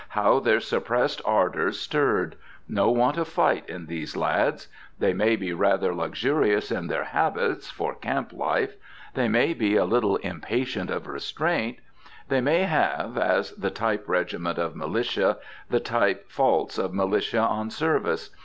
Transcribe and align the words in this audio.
How 0.17 0.39
their 0.39 0.59
suppressed 0.59 1.21
ardors 1.25 1.79
stirred! 1.79 2.35
No 2.67 2.89
want 2.89 3.17
of 3.19 3.27
fight 3.27 3.69
in 3.69 3.85
these 3.85 4.17
lads! 4.17 4.67
They 4.97 5.13
may 5.13 5.35
be 5.35 5.53
rather 5.53 5.93
luxurious 5.93 6.71
in 6.71 6.87
their 6.87 7.03
habits, 7.03 7.69
for 7.69 7.93
camp 7.93 8.33
life. 8.33 8.77
They 9.13 9.27
may 9.27 9.53
be 9.53 9.75
a 9.75 9.85
little 9.85 10.15
impatient 10.17 10.89
of 10.89 11.05
restraint. 11.05 11.77
They 12.29 12.41
may 12.41 12.63
have 12.63 13.15
as 13.15 13.51
the 13.51 13.69
type 13.69 14.05
regiment 14.07 14.57
of 14.57 14.75
militia 14.75 15.37
the 15.69 15.79
type 15.79 16.31
faults 16.31 16.79
of 16.79 16.95
militia 16.95 17.37
on 17.41 17.69
service. 17.69 18.31